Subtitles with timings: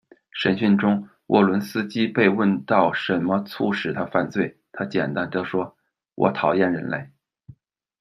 [0.31, 5.77] 审讯中，沃伦斯基被问到什么促使他犯罪，他简单地说
[6.17, 7.11] ：“我讨厌人类。